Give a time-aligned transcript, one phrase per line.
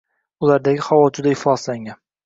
[0.47, 2.03] Ulardagi havo juda ifloslangan